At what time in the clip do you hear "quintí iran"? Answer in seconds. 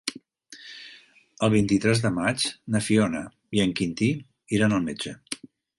3.81-4.79